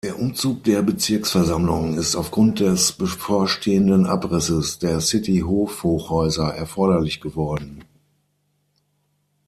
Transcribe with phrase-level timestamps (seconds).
[0.03, 7.83] Der Umzug der Bezirksversammlung ist aufgrund des bevorstehenden Abrisses der City-Hof-Hochhäuser erforderlich geworden.